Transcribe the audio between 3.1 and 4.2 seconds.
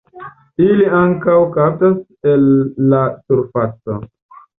surfaco.